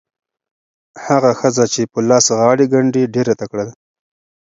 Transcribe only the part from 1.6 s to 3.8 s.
چې په لاس غاړې ګنډي ډېره تکړه ده.